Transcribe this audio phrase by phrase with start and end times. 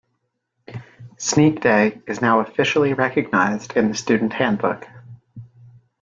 [1.17, 4.87] Sneak day is now officially recognized in the student handbook.